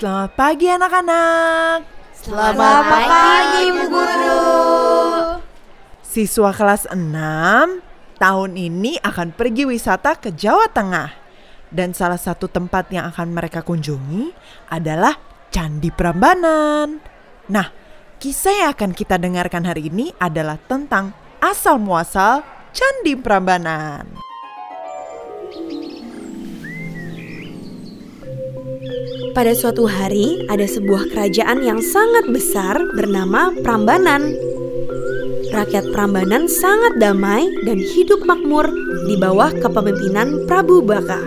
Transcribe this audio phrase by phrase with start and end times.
[0.00, 1.84] Selamat pagi anak-anak.
[2.16, 4.40] Selamat pagi, Bu Guru.
[6.00, 7.04] Siswa kelas 6
[8.16, 11.12] tahun ini akan pergi wisata ke Jawa Tengah.
[11.68, 14.32] Dan salah satu tempat yang akan mereka kunjungi
[14.72, 15.20] adalah
[15.52, 16.96] Candi Prambanan.
[17.52, 17.68] Nah,
[18.16, 21.12] kisah yang akan kita dengarkan hari ini adalah tentang
[21.44, 22.40] asal muasal
[22.72, 24.29] Candi Prambanan.
[29.30, 34.34] Pada suatu hari, ada sebuah kerajaan yang sangat besar bernama Prambanan.
[35.54, 38.66] Rakyat Prambanan sangat damai dan hidup makmur
[39.06, 41.22] di bawah kepemimpinan Prabu Baka.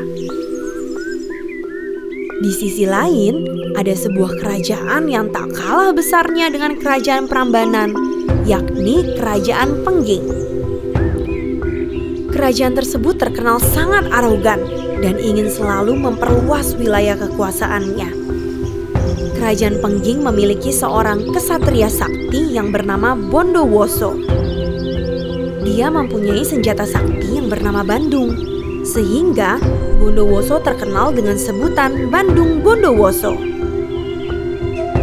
[2.43, 3.47] Di sisi lain,
[3.79, 7.95] ada sebuah kerajaan yang tak kalah besarnya dengan kerajaan Prambanan,
[8.43, 10.27] yakni Kerajaan Pengging.
[12.35, 18.07] Kerajaan tersebut terkenal sangat arogan dan ingin selalu memperluas wilayah kekuasaannya.
[19.35, 24.15] Kerajaan Pengging memiliki seorang kesatria sakti yang bernama Bondowoso.
[25.67, 28.31] Dia mempunyai senjata sakti yang bernama Bandung,
[28.87, 29.59] sehingga
[29.99, 33.35] Bondowoso terkenal dengan sebutan Bandung Bondowoso.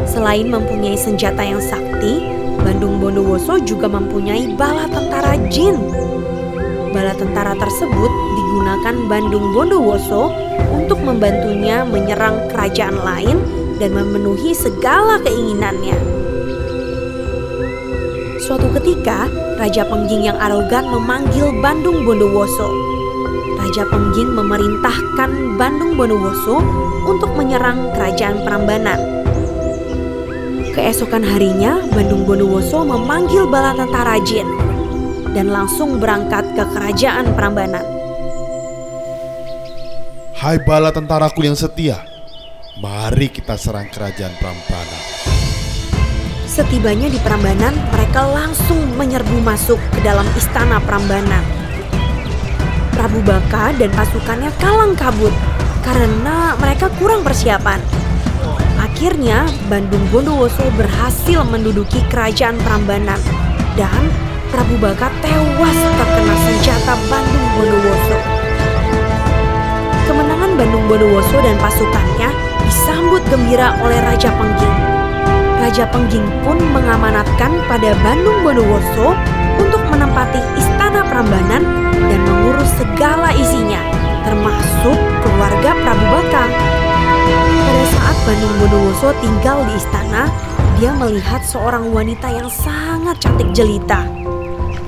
[0.08, 2.24] Selain mempunyai senjata yang sakti,
[2.64, 5.76] Bandung Bondowoso juga mempunyai bala tentara jin.
[6.90, 10.34] Bala tentara tersebut digunakan Bandung Bondowoso
[10.74, 13.38] untuk membantunya menyerang kerajaan lain
[13.78, 15.94] dan memenuhi segala keinginannya.
[18.42, 22.66] Suatu ketika, Raja Pengging yang arogan memanggil Bandung Bondowoso.
[23.62, 26.58] Raja Pengging memerintahkan Bandung Bondowoso
[27.06, 28.98] untuk menyerang kerajaan Prambanan.
[30.74, 34.69] Keesokan harinya, Bandung Bondowoso memanggil bala tentara jin
[35.30, 37.84] dan langsung berangkat ke kerajaan Prambanan.
[40.40, 42.00] Hai bala tentaraku yang setia,
[42.80, 45.02] mari kita serang kerajaan Prambanan.
[46.50, 51.44] Setibanya di Prambanan, mereka langsung menyerbu masuk ke dalam istana Prambanan.
[52.90, 55.32] Prabu Baka dan pasukannya kalang kabut
[55.86, 57.78] karena mereka kurang persiapan.
[58.80, 63.20] Akhirnya, Bandung Bondowoso berhasil menduduki kerajaan Prambanan
[63.78, 64.10] dan
[64.50, 68.18] Prabu Baka tewas terkena senjata Bandung Bondowoso.
[70.10, 72.28] Kemenangan Bandung Bondowoso dan pasukannya
[72.66, 74.76] disambut gembira oleh Raja Pengging.
[75.62, 79.14] Raja Pengging pun mengamanatkan pada Bandung Bondowoso
[79.62, 81.62] untuk menempati istana Prambanan
[81.94, 83.78] dan mengurus segala isinya,
[84.26, 86.44] termasuk keluarga Prabu Baka.
[87.70, 90.26] Pada saat Bandung Bondowoso tinggal di istana,
[90.82, 94.02] dia melihat seorang wanita yang sangat cantik jelita.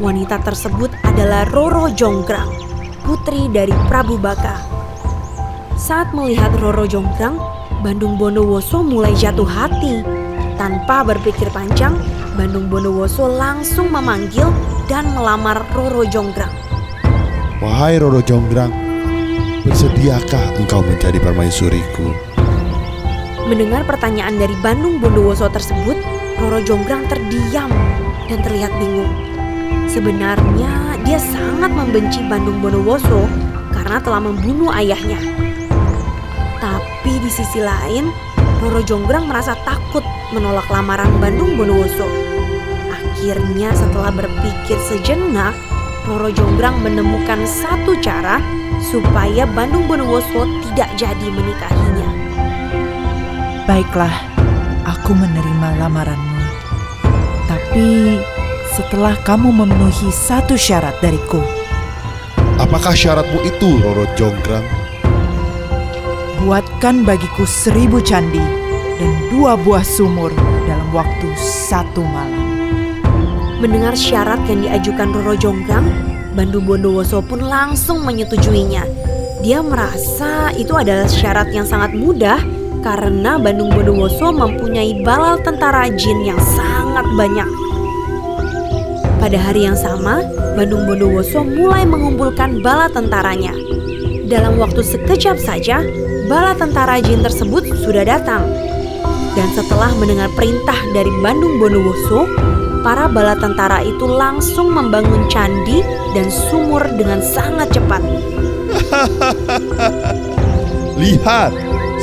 [0.00, 2.48] Wanita tersebut adalah Roro Jonggrang,
[3.04, 4.56] putri dari Prabu Baka.
[5.76, 7.36] Saat melihat Roro Jonggrang,
[7.84, 10.00] Bandung Bondowoso mulai jatuh hati.
[10.56, 11.92] Tanpa berpikir panjang,
[12.40, 14.48] Bandung Bondowoso langsung memanggil
[14.88, 16.52] dan melamar Roro Jonggrang.
[17.60, 18.72] Wahai Roro Jonggrang,
[19.68, 22.16] bersediakah engkau menjadi permaisuriku?
[23.44, 26.00] Mendengar pertanyaan dari Bandung Bondowoso tersebut,
[26.40, 27.68] Roro Jonggrang terdiam
[28.30, 29.31] dan terlihat bingung.
[29.90, 33.28] Sebenarnya dia sangat membenci Bandung Bondowoso
[33.74, 35.20] karena telah membunuh ayahnya.
[36.62, 38.08] Tapi di sisi lain,
[38.62, 42.06] Roro Jonggrang merasa takut menolak lamaran Bandung Bondowoso.
[42.88, 45.52] Akhirnya setelah berpikir sejenak,
[46.08, 48.40] Roro Jonggrang menemukan satu cara
[48.80, 52.08] supaya Bandung Bondowoso tidak jadi menikahinya.
[53.68, 54.14] Baiklah,
[54.86, 56.42] aku menerima lamaranmu.
[57.46, 58.18] Tapi
[58.72, 61.44] setelah kamu memenuhi satu syarat dariku.
[62.56, 64.64] Apakah syaratmu itu, Roro Jonggrang?
[66.42, 68.42] Buatkan bagiku seribu candi
[68.96, 70.32] dan dua buah sumur
[70.64, 72.40] dalam waktu satu malam.
[73.60, 75.86] Mendengar syarat yang diajukan Roro Jonggrang,
[76.32, 78.88] Bandung Bondowoso pun langsung menyetujuinya.
[79.44, 82.40] Dia merasa itu adalah syarat yang sangat mudah
[82.80, 87.61] karena Bandung Bondowoso mempunyai bala tentara jin yang sangat banyak.
[89.22, 90.18] Pada hari yang sama,
[90.58, 93.54] Bandung Bondowoso mulai mengumpulkan bala tentaranya.
[94.26, 95.78] Dalam waktu sekejap saja,
[96.26, 98.42] bala tentara jin tersebut sudah datang.
[99.38, 102.26] Dan setelah mendengar perintah dari Bandung Bondowoso,
[102.82, 105.86] para bala tentara itu langsung membangun candi
[106.18, 108.02] dan sumur dengan sangat cepat.
[111.02, 111.54] Lihat,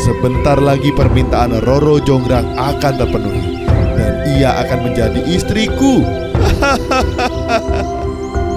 [0.07, 3.67] sebentar lagi permintaan Roro Jonggrang akan terpenuhi
[3.99, 6.28] dan ia akan menjadi istriku.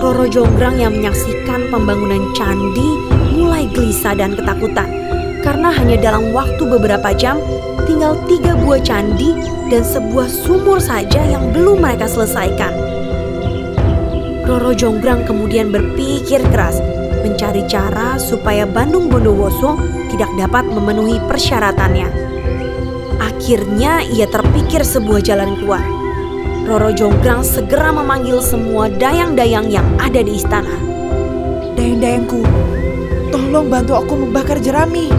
[0.02, 2.98] Roro Jonggrang yang menyaksikan pembangunan candi
[3.32, 5.02] mulai gelisah dan ketakutan.
[5.42, 7.42] karena hanya dalam waktu beberapa jam
[7.84, 9.34] tinggal tiga buah candi
[9.68, 12.70] dan sebuah sumur saja yang belum mereka selesaikan.
[14.46, 16.78] Roro Jonggrang kemudian berpikir keras
[17.22, 19.78] mencari cara supaya Bandung Bondowoso
[20.14, 22.08] tidak dapat memenuhi persyaratannya.
[23.22, 26.01] Akhirnya ia terpikir sebuah jalan keluar.
[26.62, 30.70] Roro Jonggrang segera memanggil semua dayang-dayang yang ada di istana.
[31.74, 32.38] Dayang-dayangku,
[33.34, 35.10] tolong bantu aku membakar jerami,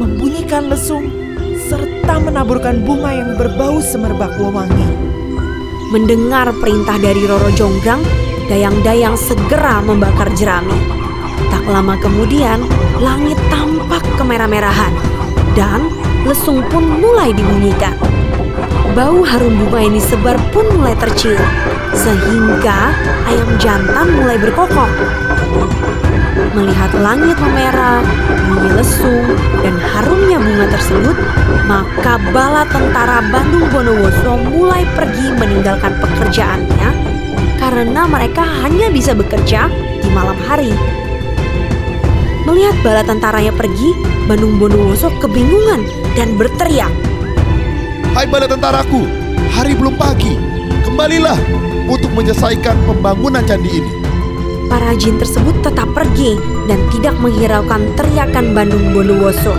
[0.00, 1.12] membunyikan lesung,
[1.68, 4.88] serta menaburkan bunga yang berbau semerbak wewangi.
[5.92, 8.00] Mendengar perintah dari Roro Jonggrang,
[8.48, 10.76] dayang-dayang segera membakar jerami.
[11.52, 12.64] Tak lama kemudian,
[12.96, 14.96] langit tampak kemerah-merahan
[15.52, 15.92] dan
[16.24, 18.17] lesung pun mulai dibunyikan.
[18.96, 21.40] Bau harum bunga ini sebar pun mulai tercium,
[21.92, 22.94] sehingga
[23.28, 24.90] ayam jantan mulai berkokok.
[26.56, 28.00] Melihat langit memerah,
[28.48, 29.28] bunyi lesung,
[29.60, 31.16] dan harumnya bunga tersebut,
[31.68, 36.90] maka bala tentara Bandung Bondowoso mulai pergi meninggalkan pekerjaannya
[37.58, 39.68] karena mereka hanya bisa bekerja
[40.00, 40.72] di malam hari.
[42.48, 43.92] Melihat bala tentaranya pergi,
[44.24, 45.84] Bandung Bondowoso kebingungan
[46.16, 46.90] dan berteriak.
[48.18, 49.06] Hai bala tentaraku,
[49.54, 50.34] hari belum pagi.
[50.82, 51.38] Kembalilah
[51.86, 53.92] untuk menyelesaikan pembangunan candi ini.
[54.66, 56.34] Para jin tersebut tetap pergi
[56.66, 59.54] dan tidak menghiraukan teriakan Bandung Bondowoso.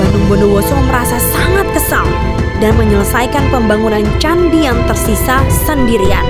[0.00, 2.08] Bandung Bondowoso merasa sangat kesal
[2.64, 6.24] dan menyelesaikan pembangunan candi yang tersisa sendirian.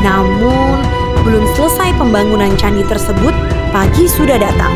[0.00, 0.80] Namun,
[1.28, 3.36] belum selesai pembangunan candi tersebut,
[3.68, 4.72] pagi sudah datang.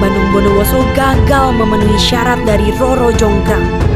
[0.00, 3.87] Bandung Bondowoso gagal memenuhi syarat dari Roro Jonggrang.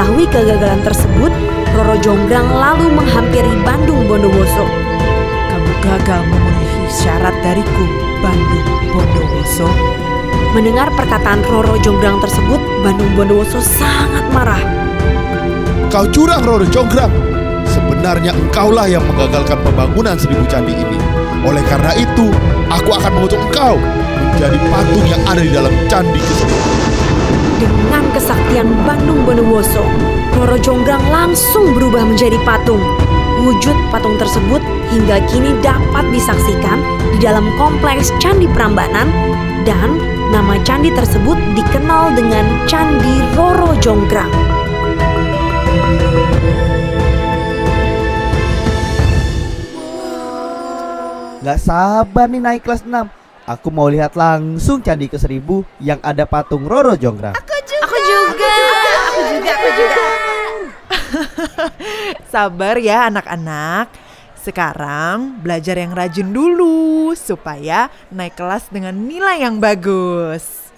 [0.00, 1.28] Mengetahui kegagalan tersebut,
[1.76, 4.64] Roro Jonggrang lalu menghampiri Bandung Bondowoso.
[5.52, 7.84] Kamu gagal memenuhi syarat dariku,
[8.24, 8.64] Bandung
[8.96, 9.68] Bondowoso.
[10.56, 14.64] Mendengar perkataan Roro Jonggrang tersebut, Bandung Bondowoso sangat marah.
[15.92, 17.12] Kau curang Roro Jonggrang.
[17.68, 20.96] Sebenarnya engkaulah yang menggagalkan pembangunan seribu candi ini.
[21.44, 22.32] Oleh karena itu,
[22.72, 23.76] aku akan mengutuk engkau
[24.32, 26.79] menjadi patung yang ada di dalam candi tersebut.
[28.50, 29.78] Kesaktian Bandung Bondowoso,
[30.34, 32.82] Roro Jonggrang langsung berubah menjadi patung.
[33.46, 34.58] Wujud patung tersebut
[34.90, 36.82] hingga kini dapat disaksikan
[37.14, 39.06] di dalam kompleks Candi Prambanan
[39.62, 40.02] dan
[40.34, 44.34] nama candi tersebut dikenal dengan Candi Roro Jonggrang.
[51.46, 52.90] Gak sabar nih naik kelas 6
[53.46, 57.38] Aku mau lihat langsung candi ke seribu yang ada patung Roro Jonggrang
[57.90, 58.54] Aku juga.
[59.10, 59.52] Aku juga.
[59.54, 60.04] Aku juga.
[62.30, 63.90] Sabar ya anak-anak.
[64.38, 70.69] Sekarang belajar yang rajin dulu supaya naik kelas dengan nilai yang bagus.